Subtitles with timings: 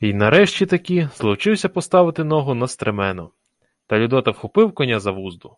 [0.00, 3.30] Й нарешті-таки зловчився поставити ногу на стремено.
[3.86, 5.56] Та Людота вхопив коня за вузду.